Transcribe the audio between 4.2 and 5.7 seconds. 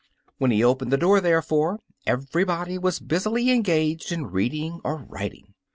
reading or writing.